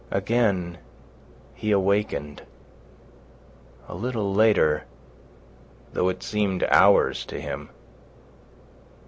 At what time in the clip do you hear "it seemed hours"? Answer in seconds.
6.09-7.23